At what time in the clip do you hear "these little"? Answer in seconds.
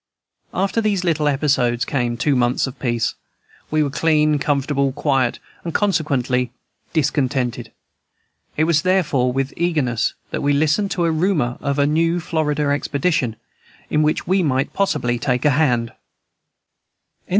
0.81-1.27